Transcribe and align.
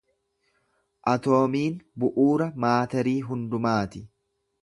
Atoomiin 1.11 1.75
bu’uura 2.05 2.49
maatarii 2.65 3.15
hundumaati. 3.31 4.05